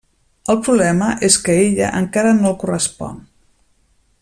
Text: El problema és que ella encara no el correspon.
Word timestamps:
El 0.53 0.55
problema 0.67 1.09
és 1.27 1.37
que 1.43 1.57
ella 1.67 1.91
encara 1.99 2.33
no 2.39 2.49
el 2.53 2.57
correspon. 2.65 3.23